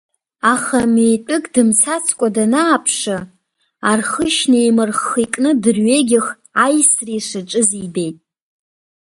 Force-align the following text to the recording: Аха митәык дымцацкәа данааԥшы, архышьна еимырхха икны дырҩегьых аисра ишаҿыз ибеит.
Аха 0.53 0.79
митәык 0.93 1.45
дымцацкәа 1.53 2.27
данааԥшы, 2.35 3.17
архышьна 3.91 4.57
еимырхха 4.61 5.19
икны 5.25 5.51
дырҩегьых 5.61 6.27
аисра 6.65 7.13
ишаҿыз 7.17 7.69
ибеит. 7.85 8.17